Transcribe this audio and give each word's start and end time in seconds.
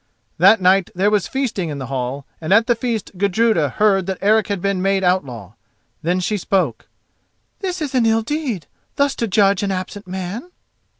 That 0.39 0.59
night 0.61 0.89
there 0.95 1.11
was 1.11 1.27
feasting 1.27 1.69
in 1.69 1.77
the 1.77 1.85
hall, 1.85 2.25
and 2.41 2.51
at 2.51 2.65
the 2.65 2.73
feast 2.73 3.19
Gudruda 3.19 3.69
heard 3.73 4.07
that 4.07 4.17
Eric 4.19 4.47
had 4.47 4.59
been 4.59 4.81
made 4.81 5.03
outlaw. 5.03 5.53
Then 6.01 6.19
she 6.19 6.37
spoke: 6.37 6.87
"This 7.59 7.83
is 7.83 7.93
an 7.93 8.07
ill 8.07 8.23
deed, 8.23 8.65
thus 8.95 9.13
to 9.17 9.27
judge 9.27 9.61
an 9.61 9.69
absent 9.69 10.07
man." 10.07 10.49